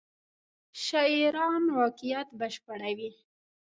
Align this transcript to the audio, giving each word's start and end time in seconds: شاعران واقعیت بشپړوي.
شاعران 0.85 1.63
واقعیت 1.77 2.27
بشپړوي. 2.39 3.09